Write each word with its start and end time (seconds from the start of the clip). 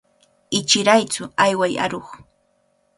Ichiraytsu, 0.59 1.23
ayway 1.45 1.73
aruq. 1.83 2.09